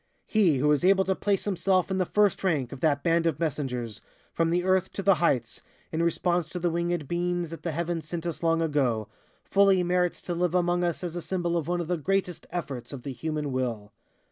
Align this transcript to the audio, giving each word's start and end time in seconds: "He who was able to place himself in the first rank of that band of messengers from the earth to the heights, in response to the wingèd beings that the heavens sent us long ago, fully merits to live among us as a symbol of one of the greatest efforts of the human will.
"He 0.25 0.57
who 0.57 0.67
was 0.67 0.83
able 0.83 1.05
to 1.05 1.13
place 1.13 1.45
himself 1.45 1.91
in 1.91 1.99
the 1.99 2.07
first 2.07 2.43
rank 2.43 2.71
of 2.71 2.79
that 2.79 3.03
band 3.03 3.27
of 3.27 3.39
messengers 3.39 4.01
from 4.33 4.49
the 4.49 4.63
earth 4.63 4.91
to 4.93 5.03
the 5.03 5.13
heights, 5.21 5.61
in 5.91 6.01
response 6.01 6.49
to 6.49 6.57
the 6.59 6.71
wingèd 6.71 7.07
beings 7.07 7.51
that 7.51 7.61
the 7.61 7.69
heavens 7.71 8.07
sent 8.07 8.25
us 8.25 8.41
long 8.41 8.63
ago, 8.63 9.09
fully 9.43 9.83
merits 9.83 10.19
to 10.23 10.33
live 10.33 10.55
among 10.55 10.83
us 10.83 11.03
as 11.03 11.15
a 11.15 11.21
symbol 11.21 11.55
of 11.55 11.67
one 11.67 11.79
of 11.81 11.87
the 11.87 11.97
greatest 11.97 12.47
efforts 12.49 12.91
of 12.91 13.03
the 13.03 13.13
human 13.13 13.51
will. 13.51 13.93